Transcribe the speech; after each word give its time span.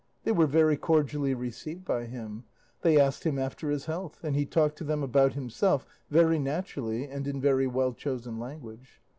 They 0.23 0.31
were 0.31 0.47
very 0.47 0.77
cordially 0.77 1.35
received 1.35 1.85
by 1.85 2.05
him; 2.05 2.45
they 2.81 2.99
asked 2.99 3.23
him 3.23 3.37
after 3.37 3.69
his 3.69 3.85
health, 3.85 4.17
and 4.23 4.35
he 4.35 4.47
talked 4.47 4.79
to 4.79 4.83
them 4.83 5.03
about 5.03 5.33
himself 5.33 5.85
very 6.09 6.39
naturally 6.39 7.03
and 7.05 7.27
in 7.27 7.39
very 7.39 7.67
well 7.67 7.93
chosen 7.93 8.39
language. 8.39 8.99